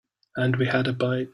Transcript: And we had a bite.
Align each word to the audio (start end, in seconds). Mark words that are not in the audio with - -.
And 0.35 0.55
we 0.55 0.65
had 0.65 0.87
a 0.87 0.93
bite. 0.93 1.29